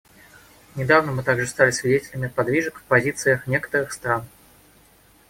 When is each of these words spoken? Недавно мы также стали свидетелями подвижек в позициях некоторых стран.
Недавно 0.73 1.11
мы 1.11 1.21
также 1.21 1.45
стали 1.45 1.69
свидетелями 1.69 2.25
подвижек 2.27 2.79
в 2.79 2.83
позициях 2.85 3.45
некоторых 3.45 3.91
стран. 3.93 4.25